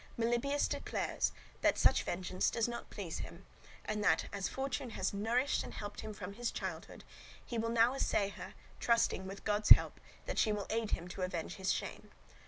[0.17, 1.31] Melibœus declares
[1.61, 3.45] that such vengeance does not please him,
[3.85, 7.03] and that, as Fortune has nourished and helped him from his childhood,
[7.45, 11.21] he will now assay her, trusting, with God's help, that she will aid him to
[11.21, 12.09] avenge his shame.